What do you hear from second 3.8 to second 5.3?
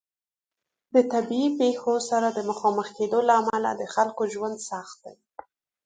خلکو ژوند سخت دی.